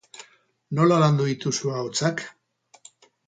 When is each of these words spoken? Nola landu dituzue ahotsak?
Nola 0.77 0.97
landu 1.03 1.27
dituzue 1.27 1.75
ahotsak? 1.81 2.25